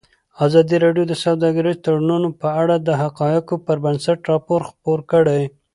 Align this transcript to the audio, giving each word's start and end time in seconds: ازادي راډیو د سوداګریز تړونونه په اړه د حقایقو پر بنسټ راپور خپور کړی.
ازادي 0.45 0.75
راډیو 0.85 1.05
د 1.07 1.13
سوداګریز 1.23 1.77
تړونونه 1.85 2.27
په 2.41 2.47
اړه 2.61 2.75
د 2.79 2.89
حقایقو 3.01 3.55
پر 3.65 3.77
بنسټ 3.85 4.19
راپور 4.31 4.59
خپور 4.69 4.99
کړی. 5.11 5.41